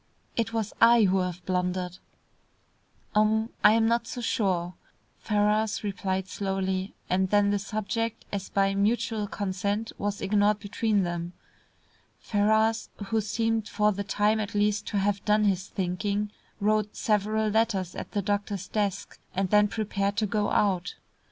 [0.35, 1.99] It was I who have blundered."
[3.13, 4.73] "Um I am not so sure,"
[5.19, 11.33] Ferrars replied slowly, and then the subject as by mutual consent was ignored between them.
[12.19, 17.49] Ferrars, who seemed for the time at least to have done his thinking, wrote several
[17.51, 20.95] letters at the doctor's desk, and then prepared to go out.